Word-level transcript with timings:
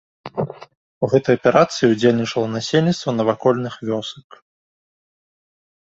У 1.07 1.09
гэтай 1.11 1.35
аперацыі 1.39 1.91
удзельнічала 1.93 2.47
насельніцтва 2.55 3.09
навакольных 3.21 3.73
вёсак. 3.91 4.43